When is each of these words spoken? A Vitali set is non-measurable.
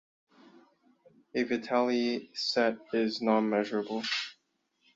A 1.35 1.43
Vitali 1.43 2.31
set 2.33 2.75
is 2.91 3.21
non-measurable. 3.21 4.01